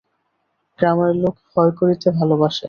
[0.79, 2.59] গ্রামের লোক ভয় করিতে ভালোবাসে।